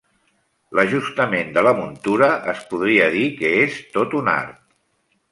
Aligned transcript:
L'ajustament 0.77 1.51
de 1.57 1.63
la 1.67 1.73
muntura 1.79 2.29
es 2.53 2.63
podria 2.71 3.09
dir 3.17 3.27
que 3.41 3.51
és 3.59 3.77
tot 3.99 4.17
un 4.21 4.31
art. 4.37 4.57